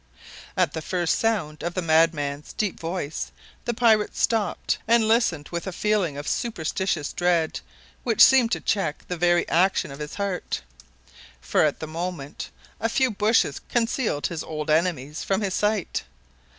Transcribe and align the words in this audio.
At 0.57 0.73
the 0.73 0.81
first 0.81 1.19
sound 1.19 1.61
of 1.61 1.75
the 1.75 1.81
madman's 1.83 2.53
deep 2.53 2.79
voice, 2.79 3.31
the 3.65 3.73
pirate 3.75 4.15
stopped 4.17 4.79
and 4.87 5.07
listened 5.07 5.49
with 5.49 5.67
a 5.67 5.71
feeling 5.71 6.17
of 6.17 6.27
superstitious 6.27 7.13
dread 7.13 7.59
which 8.03 8.19
seemed 8.19 8.51
to 8.53 8.61
check 8.61 9.07
the 9.07 9.15
very 9.15 9.47
action 9.47 9.91
of 9.91 9.99
his 9.99 10.15
heart 10.15 10.61
for, 11.39 11.61
at 11.61 11.79
the 11.81 11.85
moment, 11.85 12.49
a 12.79 12.89
few 12.89 13.11
bushes 13.11 13.61
concealed 13.69 14.25
his 14.25 14.43
old 14.43 14.71
enemy 14.71 15.13
from 15.13 15.41
his 15.41 15.53
sight. 15.53 16.01